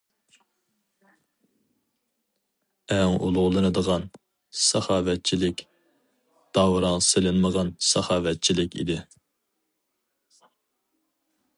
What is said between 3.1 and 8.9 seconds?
ئۇلۇغلىنىدىغان ساخاۋەتچىلىك داۋراڭ سېلىنمىغان ساخاۋەتچىلىك